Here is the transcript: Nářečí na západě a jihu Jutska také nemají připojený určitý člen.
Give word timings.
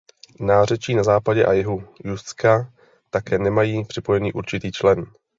Nářečí 0.39 0.95
na 0.95 1.03
západě 1.03 1.45
a 1.45 1.53
jihu 1.53 1.83
Jutska 2.05 2.73
také 3.09 3.39
nemají 3.39 3.85
připojený 3.85 4.33
určitý 4.33 4.71
člen. 4.71 5.05